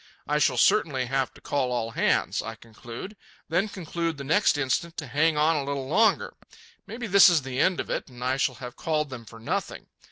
I 0.27 0.39
shall 0.39 0.57
certainly 0.57 1.05
have 1.05 1.31
to 1.35 1.41
call 1.41 1.71
all 1.71 1.91
hands, 1.91 2.41
I 2.41 2.55
conclude; 2.55 3.15
then 3.49 3.69
conclude 3.69 4.17
the 4.17 4.23
next 4.23 4.57
instant 4.57 4.97
to 4.97 5.05
hang 5.05 5.37
on 5.37 5.55
a 5.55 5.63
little 5.63 5.87
longer. 5.87 6.33
Maybe 6.87 7.05
this 7.05 7.29
is 7.29 7.43
the 7.43 7.59
end 7.59 7.79
of 7.79 7.91
it, 7.91 8.07
and 8.09 8.23
I 8.23 8.37
shall 8.37 8.55
have 8.55 8.75
called 8.75 9.11
them 9.11 9.25
for 9.25 9.39
nothing. 9.39 9.85